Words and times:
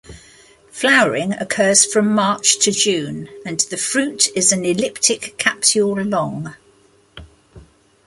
Flowering 0.71 1.33
occurs 1.33 1.85
from 1.85 2.15
March 2.15 2.57
to 2.61 2.71
June 2.71 3.29
and 3.45 3.59
the 3.69 3.77
fruit 3.77 4.29
is 4.35 4.51
an 4.51 4.65
elliptic 4.65 5.37
capsule 5.37 5.93
long. 5.93 6.55